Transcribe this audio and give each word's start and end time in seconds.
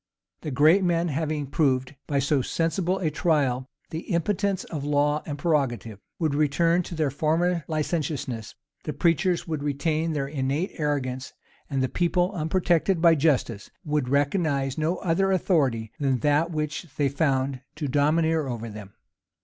The 0.41 0.49
great 0.49 0.83
men, 0.83 1.09
having 1.09 1.45
proved 1.45 1.93
by 2.07 2.17
so 2.17 2.41
sensible 2.41 2.97
a 2.97 3.11
trial 3.11 3.69
the 3.91 3.99
impotence 4.11 4.63
of 4.63 4.83
law 4.83 5.21
and 5.27 5.37
prerogative, 5.37 5.99
would 6.17 6.33
return 6.33 6.81
to 6.81 6.95
their 6.95 7.11
former 7.11 7.63
licentiousness: 7.67 8.55
the 8.83 8.93
preachers 8.93 9.47
would 9.47 9.61
retain 9.61 10.13
their 10.13 10.27
innate 10.27 10.71
arrogance: 10.79 11.33
and 11.69 11.83
the 11.83 11.87
people, 11.87 12.31
unprotected 12.31 12.99
by 12.99 13.13
justice, 13.13 13.69
would 13.85 14.09
recognize 14.09 14.75
no 14.75 14.97
other 14.97 15.31
authority 15.31 15.91
than 15.99 16.21
that 16.21 16.49
which 16.49 16.87
they 16.97 17.07
found 17.07 17.61
to 17.75 17.87
domineer 17.87 18.47
over 18.47 18.69
them. 18.69 18.95